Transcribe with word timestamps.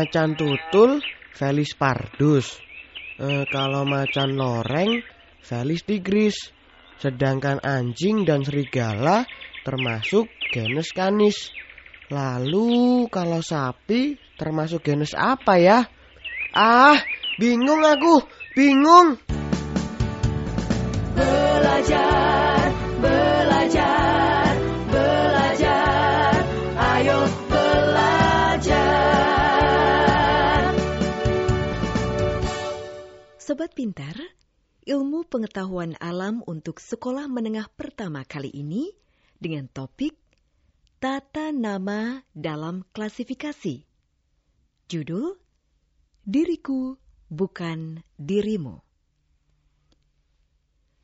Macan 0.00 0.32
tutul, 0.32 1.04
Felis 1.28 1.76
pardus. 1.76 2.56
Eh, 3.20 3.44
kalau 3.52 3.84
macan 3.84 4.32
loreng, 4.32 5.04
Felis 5.44 5.84
tigris. 5.84 6.56
Sedangkan 6.96 7.60
anjing 7.60 8.24
dan 8.24 8.40
serigala 8.40 9.28
termasuk 9.60 10.32
genus 10.56 10.96
canis. 10.96 11.52
Lalu 12.08 13.12
kalau 13.12 13.44
sapi 13.44 14.16
termasuk 14.40 14.80
genus 14.88 15.12
apa 15.12 15.60
ya? 15.60 15.84
Ah, 16.56 16.96
bingung 17.36 17.84
aku, 17.84 18.24
bingung. 18.56 19.20
Belajar, 21.12 22.19
Sobat 33.50 33.74
Pintar, 33.74 34.14
ilmu 34.86 35.26
pengetahuan 35.26 35.98
alam 35.98 36.38
untuk 36.46 36.78
sekolah 36.78 37.26
menengah 37.26 37.66
pertama 37.74 38.22
kali 38.22 38.46
ini 38.46 38.94
dengan 39.42 39.66
topik 39.66 40.14
Tata 41.02 41.50
Nama 41.50 42.22
dalam 42.30 42.86
Klasifikasi. 42.94 43.82
Judul 44.86 45.34
Diriku 46.22 46.94
Bukan 47.26 48.06
Dirimu. 48.14 48.86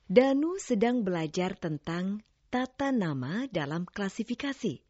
Danu 0.07 0.55
sedang 0.63 1.03
belajar 1.03 1.59
tentang 1.59 2.23
tata 2.47 2.95
nama 2.95 3.51
dalam 3.51 3.91
klasifikasi. 3.91 4.87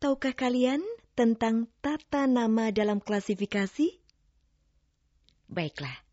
Tahukah 0.00 0.32
kalian 0.32 0.80
tentang 1.12 1.68
tata 1.84 2.24
nama 2.24 2.72
dalam 2.72 3.04
klasifikasi? 3.04 4.00
Baiklah, 5.52 6.03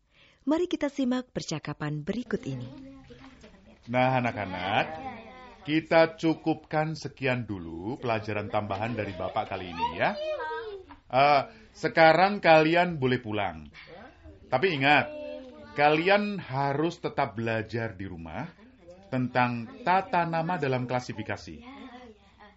mari 0.42 0.66
kita 0.66 0.90
simak 0.90 1.30
percakapan 1.30 2.02
berikut 2.02 2.42
ini. 2.46 2.66
Nah, 3.90 4.18
anak-anak, 4.22 4.86
kita 5.66 6.18
cukupkan 6.18 6.94
sekian 6.94 7.46
dulu 7.46 7.98
pelajaran 7.98 8.50
tambahan 8.50 8.94
dari 8.94 9.14
Bapak 9.14 9.50
kali 9.50 9.70
ini 9.70 9.86
ya. 9.98 10.10
Eh, 11.12 11.42
sekarang 11.74 12.42
kalian 12.42 12.98
boleh 12.98 13.18
pulang. 13.18 13.70
Tapi 14.50 14.66
ingat, 14.74 15.06
kalian 15.78 16.38
harus 16.38 16.98
tetap 16.98 17.38
belajar 17.38 17.94
di 17.96 18.06
rumah 18.06 18.46
tentang 19.08 19.68
tata 19.84 20.24
nama 20.24 20.56
dalam 20.56 20.88
klasifikasi. 20.88 21.62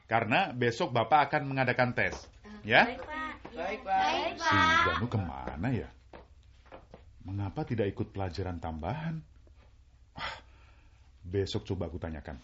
Karena 0.06 0.54
besok 0.54 0.94
Bapak 0.94 1.32
akan 1.32 1.50
mengadakan 1.50 1.98
tes, 1.98 2.14
ya? 2.62 2.86
Si 4.38 4.58
Danu 4.86 5.10
ke 5.10 5.18
mana 5.18 5.70
ya? 5.74 5.90
Mengapa 7.26 7.66
tidak 7.66 7.90
ikut 7.90 8.14
pelajaran 8.14 8.62
tambahan? 8.62 9.18
Ah, 10.14 10.36
besok 11.26 11.66
coba 11.66 11.90
aku 11.90 11.98
tanyakan. 11.98 12.38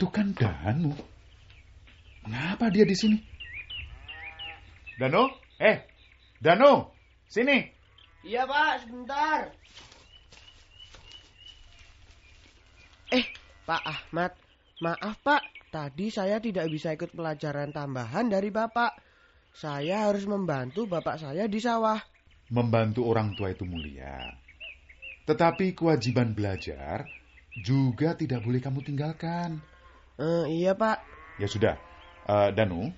Itu 0.00 0.08
kan 0.08 0.32
Danu. 0.32 0.96
Mengapa 2.24 2.72
dia 2.72 2.88
di 2.88 2.96
sini? 2.96 3.20
Danu? 4.96 5.28
Eh, 5.60 5.84
Danu, 6.40 6.88
sini. 7.28 7.68
Iya 8.24 8.48
pak, 8.48 8.80
sebentar. 8.80 9.52
Eh, 13.12 13.28
Pak 13.68 13.82
Ahmad, 13.84 14.32
maaf 14.80 15.20
Pak, 15.20 15.68
tadi 15.68 16.08
saya 16.08 16.40
tidak 16.40 16.72
bisa 16.72 16.96
ikut 16.96 17.12
pelajaran 17.12 17.68
tambahan 17.68 18.32
dari 18.32 18.48
Bapak. 18.48 18.96
Saya 19.52 20.08
harus 20.08 20.24
membantu 20.24 20.88
Bapak 20.88 21.20
saya 21.20 21.44
di 21.44 21.60
sawah. 21.60 22.00
Membantu 22.48 23.04
orang 23.04 23.36
tua 23.36 23.52
itu 23.52 23.68
mulia. 23.68 24.32
Tetapi 25.28 25.76
kewajiban 25.76 26.32
belajar 26.32 27.04
juga 27.60 28.16
tidak 28.16 28.40
boleh 28.48 28.64
kamu 28.64 28.80
tinggalkan. 28.80 29.60
Eh, 30.20 30.44
iya 30.60 30.76
Pak, 30.76 30.98
Ya 31.40 31.48
sudah, 31.48 31.74
Eh, 32.28 32.50
Danu, 32.52 32.92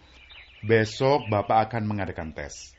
besok 0.67 1.31
Bapak 1.31 1.71
akan 1.71 1.87
mengadakan 1.87 2.35
tes. 2.35 2.75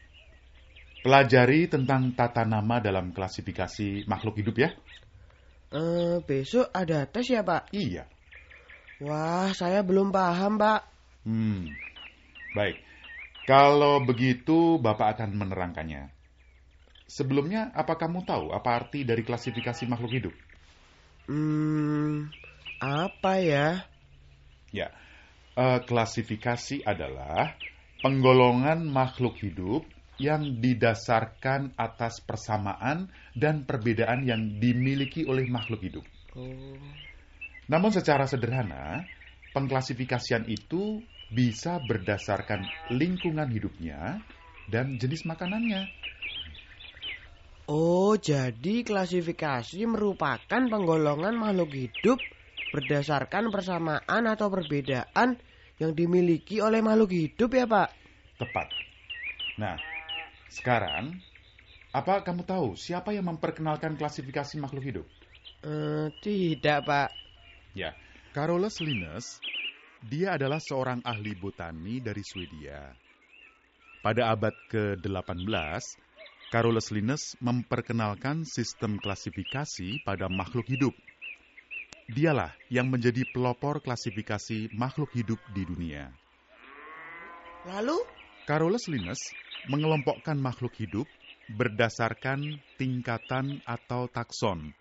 Pelajari 1.02 1.72
tentang 1.72 2.12
tata 2.14 2.44
nama 2.44 2.84
dalam 2.84 3.16
klasifikasi 3.16 4.04
makhluk 4.06 4.44
hidup 4.44 4.56
ya. 4.60 4.70
Eh, 5.74 6.20
besok 6.28 6.68
ada 6.76 7.08
tes 7.08 7.26
ya 7.32 7.42
Pak? 7.42 7.72
Iya. 7.74 8.06
Wah, 9.02 9.50
saya 9.56 9.82
belum 9.82 10.12
paham 10.12 10.60
Pak. 10.60 10.82
Hmm, 11.24 11.74
baik. 12.54 12.78
Kalau 13.48 14.04
begitu, 14.04 14.80
Bapak 14.80 15.18
akan 15.20 15.36
menerangkannya. 15.36 16.12
Sebelumnya, 17.08 17.72
apa 17.76 18.00
kamu 18.00 18.24
tahu 18.24 18.52
apa 18.56 18.70
arti 18.80 19.04
dari 19.04 19.24
klasifikasi 19.26 19.84
makhluk 19.90 20.12
hidup? 20.16 20.36
Hmm, 21.28 22.28
apa 22.80 23.40
ya? 23.40 23.93
Ya, 24.74 24.90
eh, 25.56 25.80
klasifikasi 25.86 26.82
adalah 26.84 27.56
penggolongan 28.04 28.84
makhluk 28.90 29.38
hidup 29.40 29.88
yang 30.18 30.58
didasarkan 30.64 31.78
atas 31.78 32.20
persamaan 32.26 33.10
dan 33.38 33.64
perbedaan 33.70 34.26
yang 34.26 34.42
dimiliki 34.62 35.24
oleh 35.30 35.46
makhluk 35.50 35.82
hidup. 35.86 36.06
Oh, 36.36 36.80
Namun 37.72 37.92
secara 37.92 38.24
sederhana, 38.28 39.08
pengklasifikasian 39.56 40.48
itu 40.48 41.04
bisa 41.32 41.80
berdasarkan 41.82 42.72
lingkungan 42.94 43.50
hidupnya 43.52 44.22
dan 44.70 44.96
jenis 45.02 45.26
makanannya. 45.28 45.92
oh 47.68 48.14
jadi 48.20 48.84
klasifikasi 48.84 49.84
merupakan 49.88 50.62
penggolongan 50.72 51.36
makhluk 51.36 51.72
hidup 51.76 52.20
berdasarkan 52.74 53.54
persamaan 53.54 54.24
atau 54.26 54.50
perbedaan 54.50 55.38
yang 55.78 55.92
dimiliki 55.94 56.58
oleh 56.58 56.82
makhluk 56.82 57.14
hidup 57.14 57.54
ya 57.54 57.70
Pak? 57.70 57.90
Tepat. 58.42 58.68
Nah, 59.62 59.78
sekarang 60.50 61.14
apa 61.94 62.26
kamu 62.26 62.42
tahu 62.42 62.74
siapa 62.74 63.14
yang 63.14 63.30
memperkenalkan 63.30 63.94
klasifikasi 63.94 64.58
makhluk 64.58 64.82
hidup? 64.82 65.08
Eh, 65.62 66.10
tidak 66.26 66.90
Pak. 66.90 67.10
Ya, 67.78 67.94
Carolus 68.34 68.82
Linnaeus, 68.82 69.38
dia 70.02 70.34
adalah 70.34 70.58
seorang 70.58 71.06
ahli 71.06 71.38
botani 71.38 72.02
dari 72.02 72.26
Swedia. 72.26 72.98
Pada 74.04 74.34
abad 74.34 74.52
ke-18, 74.68 75.48
Carolus 76.52 76.92
Linnaeus 76.92 77.38
memperkenalkan 77.40 78.44
sistem 78.44 79.00
klasifikasi 79.00 80.04
pada 80.04 80.28
makhluk 80.28 80.68
hidup. 80.68 80.94
Dialah 82.12 82.52
yang 82.68 82.92
menjadi 82.92 83.24
pelopor 83.24 83.80
klasifikasi 83.80 84.76
makhluk 84.76 85.08
hidup 85.16 85.40
di 85.56 85.64
dunia. 85.64 86.12
Lalu? 87.64 87.96
Carolus 88.44 88.92
Linnaeus 88.92 89.24
mengelompokkan 89.72 90.36
makhluk 90.36 90.76
hidup 90.76 91.08
berdasarkan 91.48 92.60
tingkatan 92.76 93.64
atau 93.64 94.12
takson. 94.12 94.76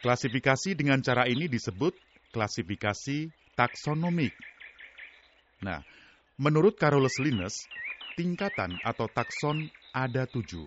Klasifikasi 0.00 0.72
dengan 0.72 1.04
cara 1.04 1.28
ini 1.28 1.44
disebut 1.44 1.92
klasifikasi 2.32 3.28
taksonomik. 3.52 4.32
Nah, 5.60 5.84
menurut 6.40 6.80
Carolus 6.80 7.20
Linnaeus, 7.20 7.68
tingkatan 8.16 8.80
atau 8.80 9.12
takson 9.12 9.68
ada 9.92 10.24
tujuh. 10.24 10.64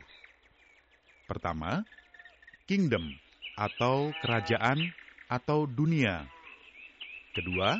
Pertama, 1.25 1.81
kingdom 2.69 3.10
atau 3.57 4.13
kerajaan 4.22 4.94
atau 5.30 5.66
dunia. 5.66 6.25
Kedua, 7.36 7.75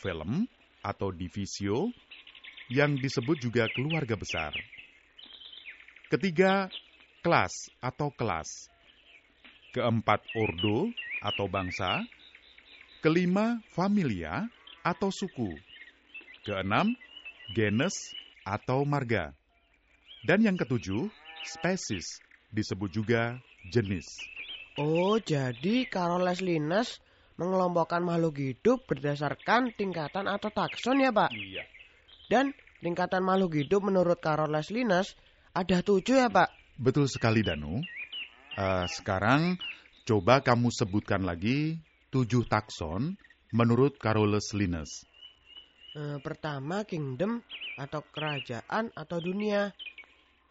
film 0.00 0.46
atau 0.80 1.10
divisio 1.10 1.90
yang 2.70 2.98
disebut 2.98 3.38
juga 3.42 3.66
keluarga 3.74 4.14
besar. 4.18 4.54
Ketiga, 6.06 6.70
kelas 7.22 7.52
atau 7.82 8.14
kelas. 8.14 8.70
Keempat, 9.74 10.22
ordo 10.38 10.88
atau 11.20 11.50
bangsa. 11.50 12.06
Kelima, 13.02 13.60
familia 13.74 14.46
atau 14.86 15.10
suku. 15.10 15.50
Keenam, 16.46 16.94
genus 17.54 18.14
atau 18.46 18.86
marga. 18.86 19.34
Dan 20.22 20.42
yang 20.46 20.54
ketujuh, 20.54 21.10
spesies, 21.42 22.22
disebut 22.54 22.90
juga 22.94 23.38
jenis. 23.70 24.35
Oh, 24.76 25.16
jadi 25.16 25.88
Carolus 25.88 26.44
Linnaeus 26.44 27.00
mengelompokkan 27.40 28.04
makhluk 28.04 28.36
hidup 28.36 28.84
berdasarkan 28.84 29.72
tingkatan 29.72 30.28
atau 30.28 30.52
takson 30.52 31.00
ya, 31.00 31.08
Pak? 31.08 31.32
Iya. 31.32 31.64
Dan 32.28 32.52
tingkatan 32.84 33.24
makhluk 33.24 33.56
hidup 33.56 33.80
menurut 33.88 34.20
Carolus 34.20 34.68
Linnaeus 34.68 35.16
ada 35.56 35.80
tujuh 35.80 36.20
ya, 36.20 36.28
Pak? 36.28 36.76
Betul 36.76 37.08
sekali, 37.08 37.40
Danu. 37.40 37.80
Eh, 38.52 38.86
sekarang 38.92 39.56
coba 40.04 40.44
kamu 40.44 40.68
sebutkan 40.68 41.24
lagi 41.24 41.80
tujuh 42.12 42.44
takson 42.44 43.16
menurut 43.56 43.96
Carolus 43.96 44.52
Linnaeus. 44.52 45.08
Eh, 45.96 46.20
pertama, 46.20 46.84
kingdom 46.84 47.40
atau 47.80 48.04
kerajaan 48.12 48.92
atau 48.92 49.24
dunia. 49.24 49.72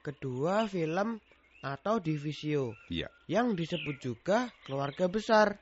Kedua, 0.02 0.66
film 0.66 1.22
atau 1.66 1.98
divisio. 1.98 2.78
Iya. 2.94 3.10
Yang 3.26 3.48
disebut 3.66 3.96
juga 3.98 4.54
keluarga 4.62 5.10
besar. 5.10 5.58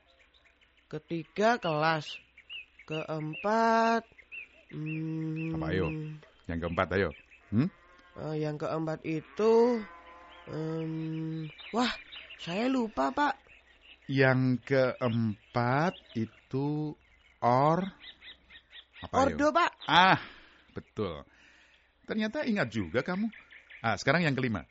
Ketiga, 0.92 1.56
kelas. 1.56 2.20
Keempat, 2.84 4.04
hmm, 4.68 5.56
Apa, 5.56 5.72
ayo? 5.72 5.88
Yang 6.44 6.58
keempat, 6.68 6.88
ayo. 7.00 7.10
Hmm? 7.48 7.68
eh, 8.20 8.36
yang 8.44 8.60
keempat 8.60 9.00
itu, 9.08 9.80
em, 10.52 11.48
wah, 11.72 11.88
saya 12.36 12.68
lupa 12.68 13.08
pak. 13.08 13.40
Yang 14.04 14.60
keempat 14.68 15.96
itu 16.12 16.92
or 17.40 17.88
apa 19.00 19.14
ayo? 19.24 19.40
Ordo 19.40 19.48
pak. 19.56 19.70
Ah, 19.88 20.20
betul. 20.76 21.24
Ternyata 22.04 22.44
ingat 22.44 22.68
juga 22.68 23.00
kamu. 23.00 23.32
Ah, 23.80 23.96
sekarang 23.96 24.28
yang 24.28 24.36
kelima. 24.36 24.68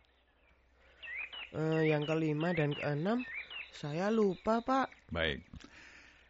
Eh, 1.53 1.93
yang 1.93 2.09
kelima 2.09 2.49
dan 2.57 2.73
keenam, 2.73 3.21
saya 3.69 4.09
lupa 4.09 4.57
pak. 4.65 4.89
Baik. 5.13 5.45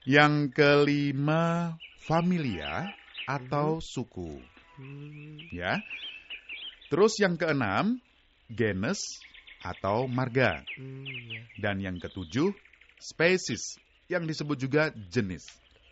Yang 0.03 0.51
kelima 0.51 1.75
familia 2.03 2.91
atau 3.23 3.79
suku, 3.79 4.43
Hmm, 4.73 5.37
ya. 5.53 5.79
Terus 6.89 7.13
yang 7.21 7.37
keenam 7.37 8.01
genus 8.49 8.99
atau 9.63 10.09
marga 10.09 10.65
hmm, 10.75 11.05
ya. 11.29 11.43
dan 11.61 11.77
yang 11.79 12.01
ketujuh 12.01 12.51
spesies 12.99 13.77
yang 14.09 14.27
disebut 14.27 14.57
juga 14.59 14.91
jenis. 15.13 15.45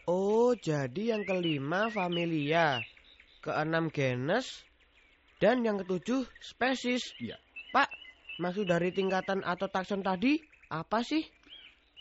Oh, 0.10 0.58
jadi 0.58 1.16
yang 1.16 1.24
kelima 1.24 1.88
familia, 1.94 2.84
keenam 3.40 3.88
genus, 3.94 4.66
dan 5.40 5.64
yang 5.64 5.80
ketujuh 5.80 6.26
spesies. 6.42 7.14
Iya. 7.22 7.38
Pak, 7.72 7.88
maksud 8.42 8.66
dari 8.66 8.90
tingkatan 8.90 9.46
atau 9.46 9.70
takson 9.70 10.02
tadi 10.02 10.42
apa 10.74 11.06
sih? 11.06 11.22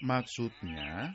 Maksudnya 0.00 1.12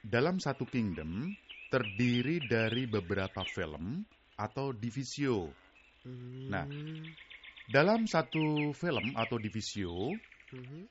dalam 0.00 0.40
satu 0.40 0.64
kingdom 0.64 1.28
terdiri 1.68 2.40
dari 2.48 2.88
beberapa 2.88 3.44
film 3.44 4.08
atau 4.40 4.72
divisio. 4.72 5.52
Hmm, 6.04 6.48
Nah. 6.48 6.66
Dalam 7.64 8.04
satu 8.04 8.76
film 8.76 9.16
atau 9.16 9.40
divisio 9.40 10.12
mhm, 10.52 10.84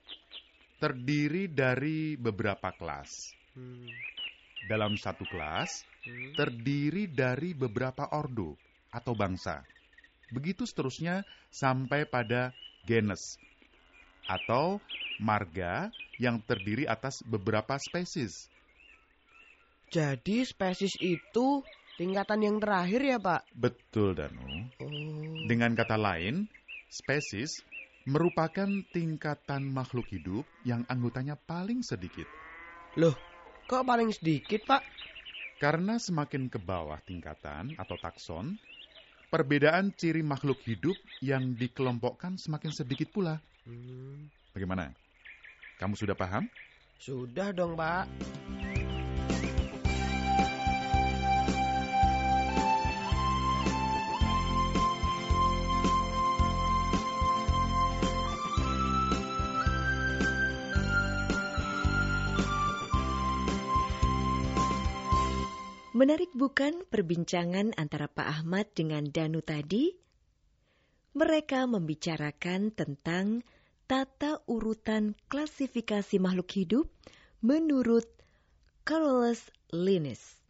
terdiri 0.81 1.45
dari 1.53 2.17
beberapa 2.17 2.73
kelas. 2.73 3.29
hmm, 3.53 3.85
Dalam 4.65 4.97
satu 4.97 5.21
kelas 5.29 5.85
hmm. 6.01 6.33
terdiri 6.33 7.05
dari 7.13 7.53
beberapa 7.53 8.09
ordo 8.09 8.57
atau 8.89 9.13
bangsa. 9.13 9.61
Begitu 10.33 10.65
seterusnya 10.65 11.21
sampai 11.53 12.09
pada 12.09 12.57
genus 12.89 13.37
atau 14.27 14.79
marga 15.19 15.89
yang 16.21 16.39
terdiri 16.43 16.85
atas 16.85 17.21
beberapa 17.25 17.75
spesies. 17.79 18.47
Jadi 19.93 20.41
spesies 20.41 20.97
itu 20.97 21.61
tingkatan 21.99 22.41
yang 22.41 22.57
terakhir 22.57 23.01
ya 23.05 23.17
Pak? 23.21 23.41
Betul, 23.53 24.17
Danu. 24.17 24.73
Oh, 24.81 25.37
Dengan 25.45 25.77
kata 25.77 25.95
lain, 25.99 26.49
spesies 26.89 27.61
merupakan 28.03 28.67
tingkatan 28.91 29.63
makhluk 29.69 30.09
hidup 30.11 30.43
yang 30.65 30.83
anggotanya 30.89 31.37
paling 31.37 31.85
sedikit. 31.85 32.25
loh, 32.97 33.15
kok 33.69 33.85
paling 33.85 34.09
sedikit 34.13 34.65
Pak? 34.65 34.81
Karena 35.61 35.95
semakin 35.95 36.51
ke 36.51 36.59
bawah 36.59 36.99
tingkatan 37.05 37.77
atau 37.79 37.95
takson, 37.95 38.59
perbedaan 39.31 39.95
ciri 39.95 40.19
makhluk 40.25 40.59
hidup 40.67 40.99
yang 41.23 41.55
dikelompokkan 41.55 42.35
semakin 42.35 42.73
sedikit 42.73 43.09
pula. 43.15 43.39
Hmm, 43.63 44.27
Bagaimana? 44.51 44.91
Kamu 45.79 45.95
sudah 45.95 46.15
paham? 46.19 46.51
sudah 47.03 47.51
dong 47.51 47.75
Pak. 47.75 48.07
Menarik 65.93 66.31
bukan 66.35 66.83
perbincangan 66.87 67.75
antara 67.79 68.11
Pak 68.11 68.27
Ahmad 68.27 68.67
dengan 68.75 69.07
Danu 69.07 69.39
tadi? 69.39 69.93
Mereka 71.13 71.69
membicarakan 71.69 72.73
tentang 72.73 73.45
tata 73.93 74.41
urutan 74.49 75.13
klasifikasi 75.29 76.17
makhluk 76.17 76.49
hidup 76.57 76.89
menurut 77.45 78.09
Carolus 78.81 79.53
Linnaeus. 79.69 80.41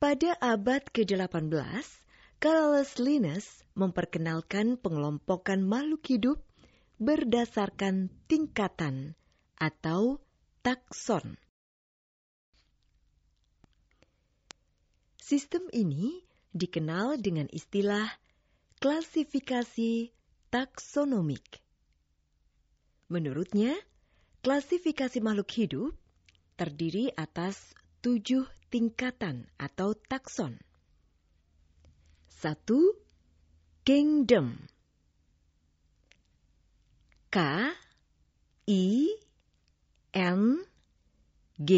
Pada 0.00 0.32
abad 0.40 0.80
ke-18, 0.88 1.60
Carolus 2.40 2.96
Linnaeus 2.96 3.68
memperkenalkan 3.76 4.80
pengelompokan 4.80 5.60
makhluk 5.60 6.08
hidup 6.08 6.40
berdasarkan 6.96 8.08
tingkatan 8.24 9.12
atau 9.60 10.24
takson. 10.64 11.36
Sistem 15.20 15.68
ini 15.68 16.24
dikenal 16.56 17.20
dengan 17.20 17.44
istilah 17.52 18.08
klasifikasi 18.80 20.16
taksonomik. 20.48 21.60
Menurutnya, 23.08 23.72
klasifikasi 24.44 25.20
makhluk 25.24 25.48
hidup 25.52 25.92
terdiri 26.60 27.12
atas 27.16 27.72
tujuh 28.04 28.44
tingkatan 28.68 29.48
atau 29.56 29.96
takson. 29.96 30.60
Satu, 32.28 32.96
kingdom. 33.82 34.68
K, 37.28 37.36
I, 38.68 38.84
N, 40.16 40.64
G, 41.60 41.72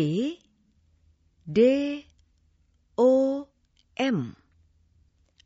D, 1.42 1.58
O, 2.94 3.42
M 3.98 4.38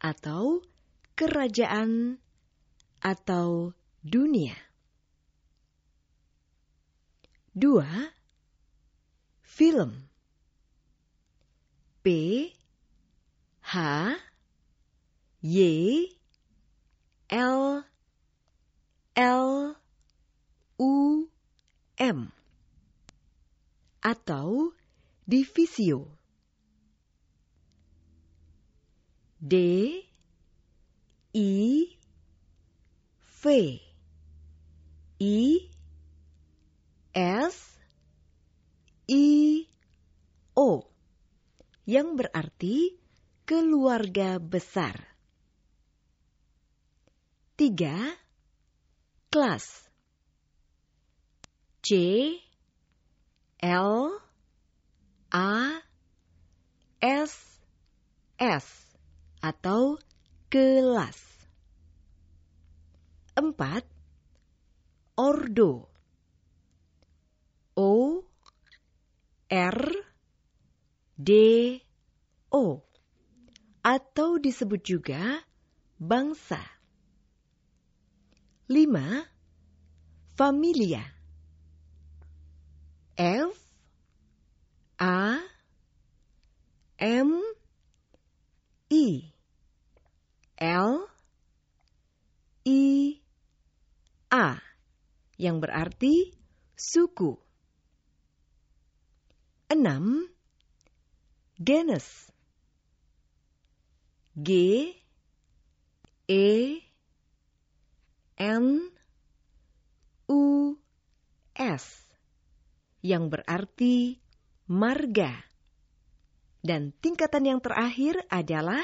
atau 0.04 0.60
kerajaan 1.16 2.20
atau 3.04 3.76
dunia. 4.00 4.56
Dua, 7.52 7.86
film. 9.44 10.08
P, 12.00 12.08
H, 13.62 13.76
Y, 15.40 16.08
L, 17.28 17.84
L 19.14 19.76
U 20.76 20.92
M 21.96 22.28
atau 24.04 24.76
divisio. 25.24 26.12
D 29.40 29.54
I 31.32 31.52
V. 33.44 33.76
I 35.20 35.68
S. 37.12 37.76
I. 39.04 39.68
O. 40.56 40.88
Yang 41.84 42.08
berarti 42.16 42.76
keluarga 43.44 44.40
besar. 44.40 44.96
Tiga, 47.60 48.16
kelas. 49.28 49.92
C. 51.84 52.40
L. 53.60 54.24
A. 55.28 55.84
S. 56.96 57.60
S. 58.40 58.66
Atau 59.44 60.00
kelas. 60.48 61.33
Empat, 63.34 63.82
ordo. 65.18 65.90
O. 67.74 68.22
R. 69.50 69.82
D. 71.18 71.30
O. 72.54 72.78
Atau 73.82 74.38
disebut 74.38 74.78
juga 74.86 75.42
bangsa. 75.98 76.62
Lima, 78.70 79.26
familia. 80.38 81.02
F. 83.18 83.58
A. 85.02 85.42
M. 87.02 87.42
I. 88.94 89.34
L. 90.62 91.10
I 92.64 93.23
A 94.34 94.58
yang 95.38 95.62
berarti 95.62 96.34
suku. 96.74 97.38
Enam, 99.70 100.26
genus. 101.54 102.26
G 104.34 104.50
E 106.26 106.46
N 108.34 108.90
U 110.26 110.42
S 111.54 112.02
yang 113.06 113.30
berarti 113.30 114.18
marga. 114.66 115.46
Dan 116.58 116.90
tingkatan 116.98 117.46
yang 117.46 117.60
terakhir 117.62 118.18
adalah 118.26 118.82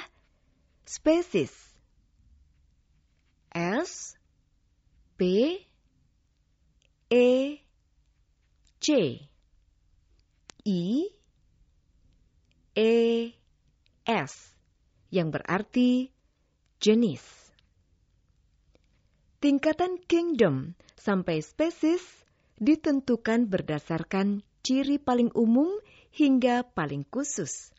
spesies. 0.86 1.50
S 3.50 4.19
P 5.20 5.52
E 7.12 7.28
C 8.80 8.86
I 10.64 10.84
E 12.72 12.94
S 14.08 14.32
yang 15.12 15.28
berarti 15.28 16.08
jenis. 16.80 17.20
Tingkatan 19.44 20.00
kingdom 20.08 20.72
sampai 20.96 21.44
spesies 21.44 22.00
ditentukan 22.56 23.44
berdasarkan 23.44 24.40
ciri 24.64 24.96
paling 24.96 25.28
umum 25.36 25.68
hingga 26.16 26.64
paling 26.64 27.04
khusus. 27.04 27.76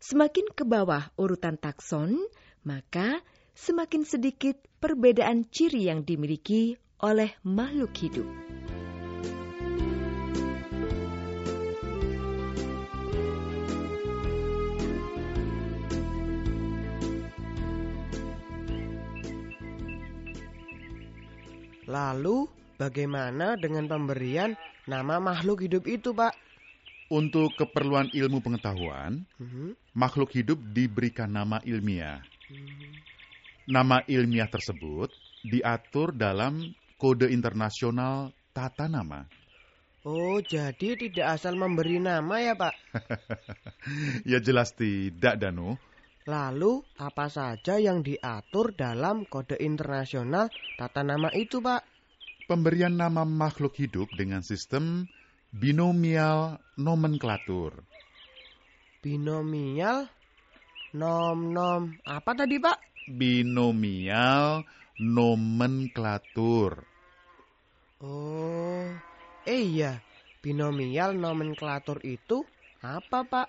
Semakin 0.00 0.48
ke 0.56 0.64
bawah 0.64 1.12
urutan 1.20 1.60
takson, 1.60 2.16
maka 2.64 3.20
semakin 3.54 4.02
sedikit 4.02 4.58
perbedaan 4.82 5.46
ciri 5.48 5.86
yang 5.86 6.02
dimiliki 6.02 6.74
oleh 7.00 7.30
makhluk 7.46 7.94
hidup. 7.96 8.26
Lalu, 21.84 22.48
bagaimana 22.80 23.60
dengan 23.60 23.86
pemberian 23.86 24.56
nama 24.88 25.20
makhluk 25.20 25.62
hidup 25.62 25.84
itu, 25.86 26.10
Pak? 26.10 26.32
Untuk 27.12 27.54
keperluan 27.54 28.08
ilmu 28.10 28.40
pengetahuan, 28.40 29.28
Mhm. 29.38 29.76
makhluk 29.92 30.32
hidup 30.32 30.58
diberikan 30.72 31.28
nama 31.28 31.60
ilmiah. 31.62 32.24
Nama 33.64 34.04
ilmiah 34.04 34.52
tersebut 34.52 35.08
diatur 35.40 36.12
dalam 36.12 36.76
Kode 37.00 37.32
Internasional 37.32 38.36
Tata 38.52 38.92
Nama. 38.92 39.24
Oh, 40.04 40.36
jadi 40.44 41.00
tidak 41.00 41.40
asal 41.40 41.56
memberi 41.56 41.96
nama 41.96 42.36
ya, 42.36 42.52
Pak? 42.52 42.74
Ya 44.28 44.36
jelas 44.36 44.76
tidak, 44.76 45.40
Danu. 45.40 45.80
Lalu, 46.28 46.84
apa 47.00 47.32
saja 47.32 47.80
yang 47.80 48.04
diatur 48.04 48.76
dalam 48.76 49.24
kode 49.28 49.60
internasional 49.60 50.48
tata 50.76 51.04
nama 51.04 51.32
itu, 51.32 51.60
Pak? 51.60 51.84
Pemberian 52.48 52.96
nama 52.96 53.24
makhluk 53.24 53.76
hidup 53.80 54.12
dengan 54.16 54.44
sistem 54.44 55.08
binomial 55.52 56.60
nomenklatur. 56.76 57.84
Binomial, 59.00 60.08
nom-nom, 60.96 61.96
apa 62.04 62.30
tadi, 62.36 62.56
Pak? 62.60 62.93
Binomial 63.04 64.64
nomenklatur. 64.96 66.88
Oh, 68.00 68.88
eh 69.44 69.60
iya, 69.60 70.00
binomial 70.40 71.12
nomenklatur 71.12 72.00
itu 72.00 72.48
apa, 72.80 73.28
Pak? 73.28 73.48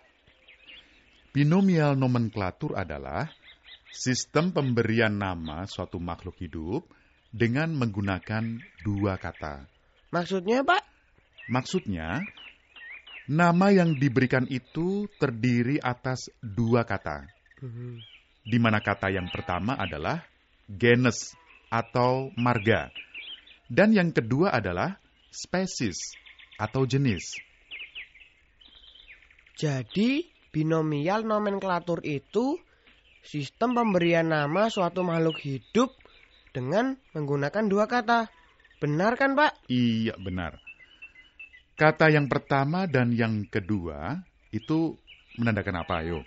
Binomial 1.32 1.96
nomenklatur 1.96 2.76
adalah 2.76 3.32
sistem 3.92 4.52
pemberian 4.52 5.16
nama 5.16 5.64
suatu 5.68 6.04
makhluk 6.04 6.36
hidup 6.44 6.92
dengan 7.32 7.72
menggunakan 7.76 8.60
dua 8.84 9.16
kata. 9.16 9.72
Maksudnya, 10.12 10.68
Pak? 10.68 10.84
Maksudnya, 11.48 12.28
nama 13.32 13.72
yang 13.72 13.96
diberikan 13.96 14.48
itu 14.52 15.08
terdiri 15.16 15.80
atas 15.80 16.28
dua 16.44 16.84
kata, 16.84 17.28
Mhm. 17.64 18.15
Di 18.46 18.62
mana 18.62 18.78
kata 18.78 19.10
yang 19.10 19.26
pertama 19.34 19.74
adalah 19.74 20.22
genus 20.70 21.34
atau 21.74 22.30
marga, 22.38 22.94
dan 23.66 23.90
yang 23.90 24.14
kedua 24.14 24.54
adalah 24.54 25.02
spesies 25.34 26.14
atau 26.62 26.86
jenis. 26.86 27.42
Jadi, 29.58 30.30
binomial 30.54 31.26
nomenklatur 31.26 32.06
itu 32.06 32.60
sistem 33.26 33.74
pemberian 33.74 34.30
nama 34.30 34.70
suatu 34.70 35.02
makhluk 35.02 35.42
hidup 35.42 35.96
dengan 36.54 36.96
menggunakan 37.18 37.66
dua 37.66 37.90
kata. 37.90 38.30
Benar 38.80 39.18
kan, 39.18 39.34
Pak? 39.34 39.66
Iya, 39.72 40.16
benar. 40.20 40.60
Kata 41.76 42.08
yang 42.08 42.32
pertama 42.32 42.88
dan 42.88 43.12
yang 43.12 43.48
kedua 43.48 44.24
itu 44.52 44.96
menandakan 45.36 45.84
apa, 45.84 45.94
ayo? 46.04 46.24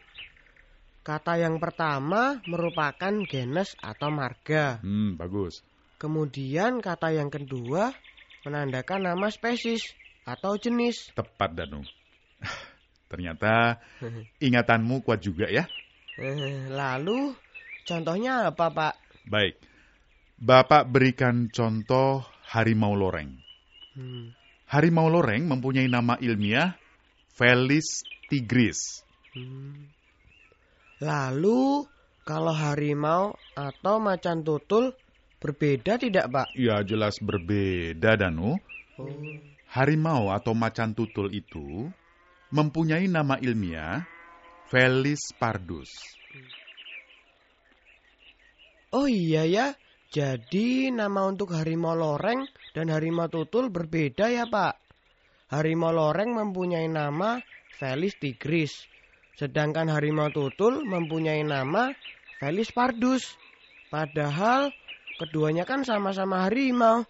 Kata 1.08 1.40
yang 1.40 1.56
pertama 1.56 2.36
merupakan 2.44 3.24
genus 3.24 3.72
atau 3.80 4.12
marga. 4.12 4.76
Hmm, 4.84 5.16
bagus. 5.16 5.64
Kemudian 5.96 6.84
kata 6.84 7.16
yang 7.16 7.32
kedua 7.32 7.96
menandakan 8.44 9.08
nama 9.08 9.32
spesies 9.32 9.88
atau 10.28 10.60
jenis. 10.60 11.08
Tepat, 11.16 11.56
Danu. 11.56 11.80
Ternyata 13.10 13.80
ingatanmu 14.36 15.00
kuat 15.00 15.24
juga 15.24 15.48
ya. 15.48 15.64
Eh, 16.20 16.68
Lalu 16.68 17.32
contohnya 17.88 18.52
apa, 18.52 18.68
Pak? 18.68 18.94
Baik. 19.32 19.56
Bapak 20.36 20.92
berikan 20.92 21.48
contoh 21.48 22.20
harimau 22.52 22.92
loreng. 22.92 23.32
Hmm. 23.96 24.36
Harimau 24.68 25.08
loreng 25.08 25.48
mempunyai 25.48 25.88
nama 25.88 26.20
ilmiah 26.20 26.76
Felis 27.32 28.04
tigris. 28.28 29.00
Hmm. 29.32 29.88
Lalu 30.98 31.86
kalau 32.26 32.50
harimau 32.50 33.38
atau 33.54 34.02
macan 34.02 34.42
tutul 34.42 34.90
berbeda 35.38 35.94
tidak, 35.94 36.26
Pak? 36.26 36.46
Ya 36.58 36.82
jelas 36.82 37.14
berbeda, 37.22 38.18
Danu. 38.18 38.58
Oh. 38.98 39.06
Harimau 39.70 40.34
atau 40.34 40.58
macan 40.58 40.96
tutul 40.96 41.30
itu 41.30 41.86
mempunyai 42.50 43.06
nama 43.06 43.38
ilmiah 43.38 44.02
Felis 44.68 45.32
pardus. 45.38 45.88
Oh 48.92 49.08
iya 49.08 49.44
ya, 49.44 49.66
Jadi 50.08 50.88
nama 50.88 51.28
untuk 51.28 51.52
harimau 51.52 51.92
loreng 51.92 52.48
dan 52.72 52.88
harimau 52.88 53.28
tutul 53.28 53.68
berbeda 53.68 54.32
ya 54.32 54.48
Pak? 54.48 54.80
Harimau 55.52 55.92
loreng 55.92 56.32
mempunyai 56.32 56.88
nama 56.88 57.40
Felis 57.76 58.16
tigris. 58.16 58.88
Sedangkan 59.38 59.86
harimau 59.86 60.34
tutul 60.34 60.82
mempunyai 60.82 61.46
nama 61.46 61.94
Felis 62.42 62.74
pardus. 62.74 63.38
Padahal 63.86 64.74
keduanya 65.22 65.62
kan 65.62 65.86
sama-sama 65.86 66.46
harimau. 66.50 67.06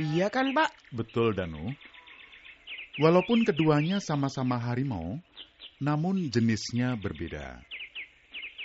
Iya 0.00 0.32
kan 0.32 0.56
Pak? 0.56 0.72
Betul, 0.92 1.36
Danu. 1.36 1.76
Walaupun 2.98 3.44
keduanya 3.44 4.00
sama-sama 4.00 4.56
harimau, 4.58 5.20
namun 5.78 6.32
jenisnya 6.32 6.98
berbeda. 6.98 7.62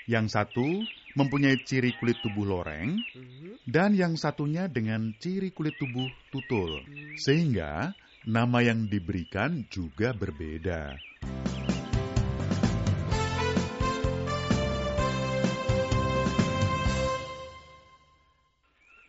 Yang 0.10 0.36
satu 0.36 0.68
mempunyai 1.16 1.62
ciri 1.64 1.94
kulit 2.00 2.18
tubuh 2.26 2.44
loreng, 2.44 2.98
dan 3.70 3.94
yang 3.94 4.18
satunya 4.18 4.66
dengan 4.66 5.14
ciri 5.22 5.54
kulit 5.54 5.78
tubuh 5.78 6.10
tutul, 6.34 6.82
sehingga 7.22 7.94
nama 8.26 8.60
yang 8.66 8.90
diberikan 8.90 9.64
juga 9.70 10.12
berbeda. 10.12 10.98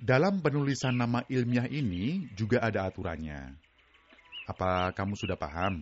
Dalam 0.04 0.44
penulisan 0.44 1.00
nama 1.00 1.25
ilmiah 1.32 1.64
ini 1.64 2.28
juga 2.37 2.61
ada 2.61 2.84
aturannya. 2.84 3.56
Apa 4.44 4.92
kamu 4.92 5.16
sudah 5.16 5.32
paham? 5.32 5.80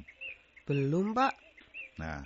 Belum 0.62 1.10
Pak. 1.10 1.34
Nah, 1.98 2.22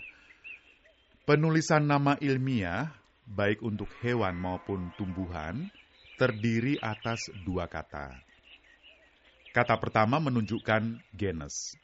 penulisan 1.25 1.88
nama 1.88 2.21
ilmiah, 2.21 2.93
baik 3.25 3.65
untuk 3.65 3.88
hewan 4.05 4.37
maupun 4.37 4.93
tumbuhan, 5.00 5.73
terdiri 6.21 6.76
atas 6.85 7.33
dua 7.33 7.65
kata. 7.65 8.21
Kata 9.57 9.81
pertama 9.81 10.21
menunjukkan 10.21 11.00
genus, 11.17 11.81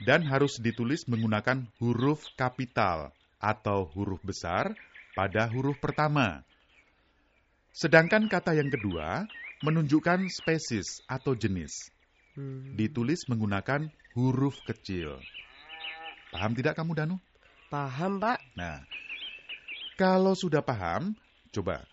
dan 0.00 0.24
harus 0.32 0.56
ditulis 0.64 1.04
menggunakan 1.12 1.68
huruf 1.76 2.24
kapital 2.40 3.12
atau 3.36 3.84
huruf 3.84 4.24
besar 4.24 4.72
pada 5.12 5.44
huruf 5.52 5.76
pertama. 5.76 6.40
Sedangkan 7.72 8.28
kata 8.28 8.52
yang 8.52 8.68
kedua 8.68 9.24
menunjukkan 9.64 10.28
spesies 10.28 11.00
atau 11.08 11.32
jenis, 11.32 11.92
Hmm, 12.32 12.80
ditulis 12.80 13.28
menggunakan 13.28 13.92
huruf 14.16 14.56
kecil. 14.64 15.20
Paham 16.32 16.56
tidak 16.56 16.80
kamu, 16.80 16.96
Danu? 16.96 17.16
Paham 17.68 18.16
Pak. 18.16 18.40
Nah, 18.56 18.80
kalau 20.00 20.32
sudah 20.32 20.64
paham, 20.64 21.12
coba 21.52 21.84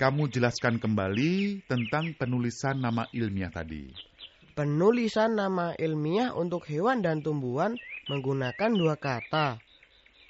kamu 0.00 0.32
jelaskan 0.32 0.80
kembali 0.80 1.64
tentang 1.68 2.16
penulisan 2.16 2.80
nama 2.80 3.04
ilmiah 3.12 3.52
tadi. 3.52 3.92
Penulisan 4.56 5.36
nama 5.36 5.76
ilmiah 5.76 6.32
untuk 6.32 6.64
hewan 6.64 7.04
dan 7.04 7.20
tumbuhan 7.20 7.76
menggunakan 8.08 8.70
dua 8.72 8.96
kata. 8.96 9.60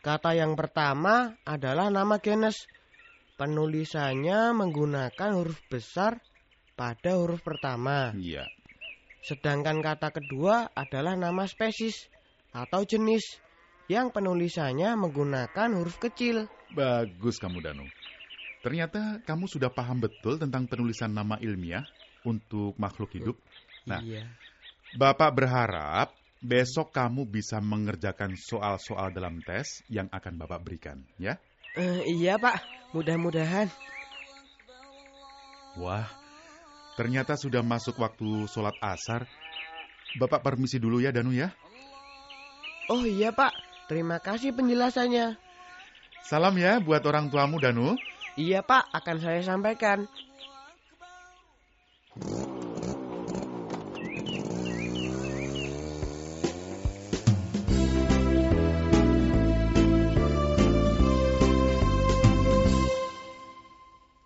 Kata 0.03 0.31
yang 0.35 0.59
pertama 0.59 1.39
adalah 1.47 1.95
nama 1.95 2.19
genus. 2.19 2.67
Penulisannya 3.35 4.55
menggunakan 4.55 5.31
huruf 5.35 5.59
besar 5.67 6.23
pada 6.79 7.19
huruf 7.19 7.43
pertama. 7.43 8.15
Iya. 8.15 8.47
Sedangkan 9.27 9.83
kata 9.83 10.15
kedua 10.15 10.71
adalah 10.71 11.19
nama 11.19 11.43
spesies 11.51 12.07
atau 12.55 12.87
jenis 12.87 13.43
yang 13.91 14.15
penulisannya 14.15 14.95
menggunakan 14.95 15.69
huruf 15.75 15.99
kecil. 15.99 16.47
Bagus 16.71 17.43
kamu, 17.43 17.59
Danu. 17.59 17.87
Ternyata 18.63 19.19
kamu 19.27 19.51
sudah 19.51 19.69
paham 19.75 19.99
betul 19.99 20.39
tentang 20.39 20.71
penulisan 20.71 21.11
nama 21.11 21.35
ilmiah 21.43 21.85
untuk 22.23 22.79
makhluk 22.79 23.11
hidup. 23.19 23.37
Nah, 23.85 23.99
Iya. 24.01 24.25
Bapak 24.95 25.35
berharap 25.35 26.15
besok 26.39 26.95
kamu 26.95 27.27
bisa 27.27 27.59
mengerjakan 27.59 28.39
soal-soal 28.39 29.11
dalam 29.11 29.43
tes 29.43 29.83
yang 29.91 30.07
akan 30.15 30.39
Bapak 30.39 30.63
berikan, 30.63 31.03
ya? 31.19 31.35
Eh, 31.75 32.07
iya 32.07 32.39
Pak, 32.39 32.63
mudah-mudahan. 32.95 33.67
Wah, 35.75 36.07
ternyata 36.95 37.35
sudah 37.35 37.67
masuk 37.67 37.99
waktu 37.99 38.47
sholat 38.47 38.79
asar. 38.79 39.27
Bapak 40.15 40.47
permisi 40.47 40.79
dulu 40.79 41.03
ya, 41.03 41.11
Danu 41.11 41.35
ya. 41.35 41.51
Oh 42.87 43.03
iya 43.03 43.35
Pak, 43.35 43.51
terima 43.91 44.23
kasih 44.23 44.55
penjelasannya. 44.55 45.35
Salam 46.23 46.55
ya 46.55 46.79
buat 46.79 47.03
orang 47.03 47.27
tuamu, 47.27 47.59
Danu. 47.59 47.99
Iya 48.39 48.63
Pak, 48.63 48.95
akan 48.95 49.17
saya 49.19 49.43
sampaikan. 49.43 50.07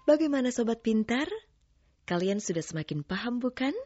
Bagaimana 0.08 0.48
sobat 0.48 0.80
pintar? 0.80 1.28
Kalian 2.08 2.40
sudah 2.40 2.64
semakin 2.64 3.04
paham 3.04 3.44
bukan? 3.44 3.76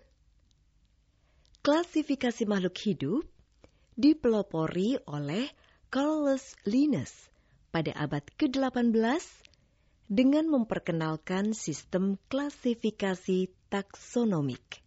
Klasifikasi 1.66 2.46
makhluk 2.46 2.78
hidup 2.78 3.26
dipelopori 3.98 5.02
oleh 5.10 5.50
Carolus 5.90 6.54
Linnaeus 6.62 7.10
pada 7.74 7.90
abad 7.98 8.22
ke-18 8.38 8.94
dengan 10.06 10.46
memperkenalkan 10.46 11.58
sistem 11.58 12.14
klasifikasi 12.30 13.50
taksonomik. 13.66 14.78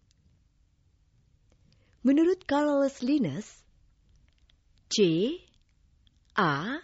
Menurut 2.07 2.47
Carolus 2.47 3.03
Linnaeus, 3.03 3.59
C, 4.87 5.35
A, 6.39 6.79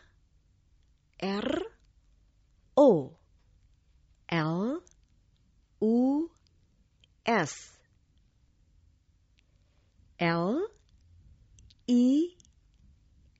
R, 1.24 1.50
O, 2.76 3.16
L 4.32 4.80
U 5.84 6.32
S 7.32 7.72
L. 10.20 10.68
I 11.88 12.36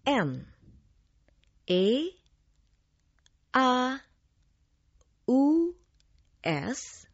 N 0.08 0.48
E 1.68 2.16
A. 3.52 4.00
U. 5.28 5.76
S. 6.40 7.06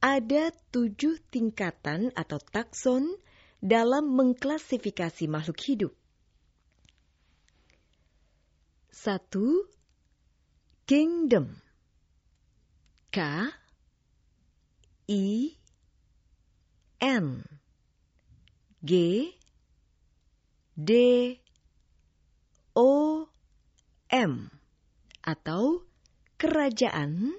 Ada 0.00 0.54
tujuh 0.70 1.18
tingkatan 1.34 2.14
atau 2.14 2.38
takson 2.38 3.10
dalam 3.58 4.06
mengklasifikasi 4.16 5.26
makhluk 5.28 5.60
hidup. 5.66 5.92
Satu, 8.88 9.66
kingdom. 10.86 11.60
K 13.10 13.18
I 15.10 15.58
N 17.02 17.42
G 18.78 18.92
D 20.78 20.90
O 22.78 23.26
M 24.06 24.54
atau 25.26 25.82
kerajaan 26.38 27.34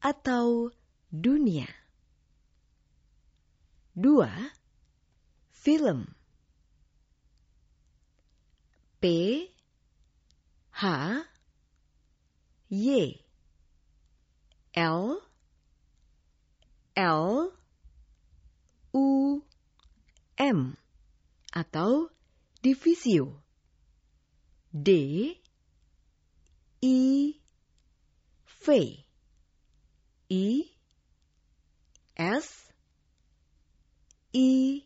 atau 0.00 0.72
dunia. 1.12 1.68
Dua, 3.92 4.32
film. 5.52 6.16
P 9.04 9.04
H 10.80 10.84
Y 12.72 13.20
L 14.72 15.29
L 16.94 17.54
U 18.92 19.06
M 20.38 20.74
atau 21.54 22.10
divisio 22.62 23.42
D 24.70 24.88
I 26.82 27.00
V 28.46 28.66
I 30.30 30.46
S 32.16 32.48
I 34.32 34.84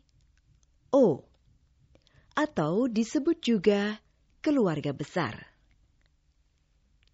O 0.95 1.25
atau 2.35 2.91
disebut 2.91 3.39
juga 3.39 3.99
keluarga 4.43 4.91
besar. 4.91 5.39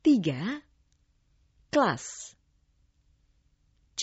Tiga, 0.01 0.65
kelas. 1.69 2.33
C 4.01 4.03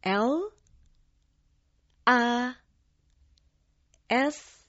L 0.00 0.48
A 2.08 2.56
S 4.08 4.64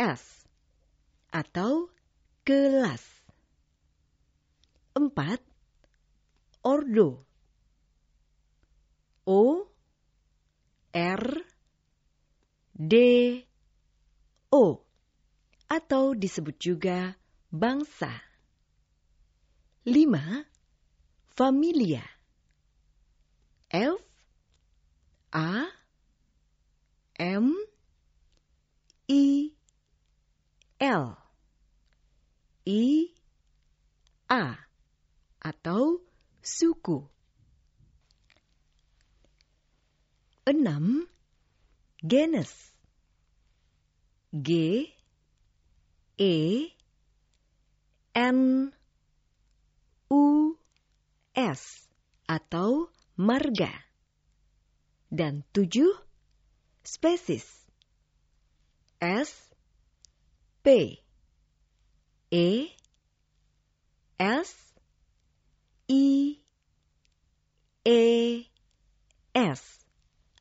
S 0.00 0.48
atau 1.28 1.92
kelas. 2.48 3.04
Empat 4.96 5.44
ordo. 6.64 7.28
O 9.28 9.68
R 10.90 11.24
D 12.74 12.94
O 14.50 14.80
atau 15.68 16.16
disebut 16.16 16.56
juga 16.56 17.14
bangsa. 17.52 18.10
5. 19.84 20.48
Familia 21.30 22.04
F 23.70 24.00
A 25.30 25.70
M 27.14 27.54
I 29.10 29.50
L. 30.78 31.18
I 32.62 33.10
A. 34.30 34.54
Atau 35.42 36.06
suku. 36.38 37.10
6. 40.46 41.10
Genus. 42.06 42.54
G. 44.30 44.48
E. 46.14 46.34
N. 48.14 48.70
U. 50.06 50.54
S. 51.34 51.90
Atau 52.30 52.94
marga. 53.18 53.74
Dan 55.10 55.42
tujuh, 55.50 55.98
spesies. 56.86 57.59
S 59.00 59.32
P 60.60 61.00
E 62.28 62.68
S 64.20 64.52
I 65.88 66.36
E 67.80 68.04
S 69.32 69.60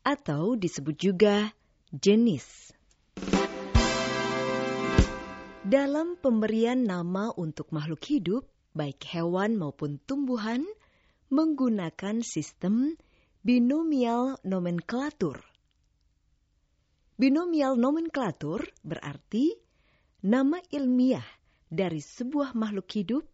atau 0.03 0.59
disebut 0.59 0.99
juga 0.99 1.55
jenis. 1.95 2.75
Dalam 5.63 6.19
pemberian 6.19 6.83
nama 6.83 7.31
untuk 7.39 7.71
makhluk 7.71 8.03
hidup, 8.11 8.43
baik 8.75 8.99
hewan 9.07 9.55
maupun 9.55 10.03
tumbuhan, 10.03 10.67
menggunakan 11.31 12.19
sistem 12.27 12.99
binomial 13.39 14.35
nomenklatur. 14.43 15.48
Binomial 17.19 17.75
nomenklatur 17.75 18.63
berarti 18.79 19.51
nama 20.23 20.55
ilmiah 20.71 21.27
dari 21.67 21.99
sebuah 21.99 22.55
makhluk 22.55 22.87
hidup 22.95 23.27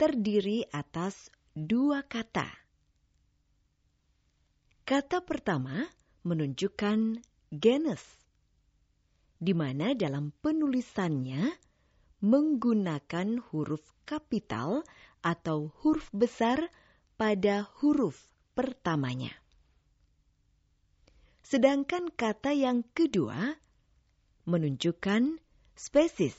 terdiri 0.00 0.64
atas 0.72 1.28
dua 1.52 2.00
kata. 2.08 2.48
Kata 4.88 5.20
pertama 5.20 5.84
menunjukkan 6.24 7.20
genus, 7.52 8.24
di 9.36 9.52
mana 9.52 9.92
dalam 9.92 10.32
penulisannya 10.40 11.44
menggunakan 12.24 13.52
huruf 13.52 13.84
kapital 14.08 14.80
atau 15.20 15.76
huruf 15.84 16.08
besar 16.16 16.72
pada 17.20 17.68
huruf 17.84 18.32
pertamanya. 18.56 19.36
Sedangkan 21.48 22.12
kata 22.12 22.52
yang 22.52 22.84
kedua 22.92 23.56
menunjukkan 24.44 25.40
spesies, 25.72 26.36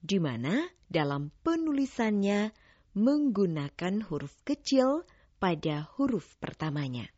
di 0.00 0.16
mana 0.16 0.72
dalam 0.88 1.28
penulisannya 1.44 2.48
menggunakan 2.96 4.00
huruf 4.08 4.40
kecil 4.48 5.04
pada 5.36 5.84
huruf 6.00 6.40
pertamanya. 6.40 7.12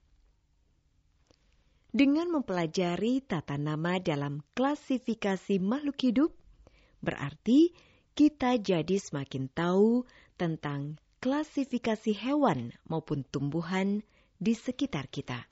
Dengan 1.95 2.35
mempelajari 2.35 3.23
tata 3.23 3.55
nama 3.55 4.03
dalam 4.03 4.43
klasifikasi 4.59 5.63
makhluk 5.63 6.03
hidup, 6.03 6.35
berarti 6.99 7.79
kita 8.19 8.59
jadi 8.59 8.99
semakin 8.99 9.47
tahu 9.55 10.03
tentang 10.35 10.99
klasifikasi 11.23 12.11
hewan 12.11 12.75
maupun 12.91 13.23
tumbuhan 13.23 14.03
di 14.43 14.59
sekitar 14.59 15.07
kita. 15.07 15.47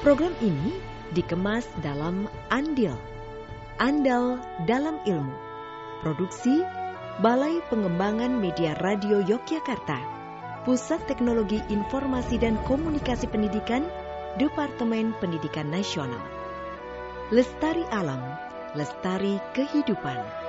Program 0.00 0.32
ini 0.40 0.80
dikemas 1.12 1.68
dalam 1.84 2.24
Andil, 2.48 2.96
Andal 3.76 4.40
dalam 4.64 4.96
Ilmu, 5.04 5.36
produksi 6.00 6.64
Balai 7.20 7.60
Pengembangan 7.68 8.32
Media 8.32 8.72
Radio 8.80 9.20
Yogyakarta, 9.20 10.00
Pusat 10.64 11.04
Teknologi 11.04 11.60
Informasi 11.68 12.40
dan 12.40 12.56
Komunikasi 12.64 13.28
Pendidikan, 13.28 13.84
Departemen 14.40 15.12
Pendidikan 15.20 15.68
Nasional. 15.68 16.24
Lestari 17.28 17.84
Alam, 17.92 18.24
Lestari 18.72 19.36
Kehidupan. 19.52 20.39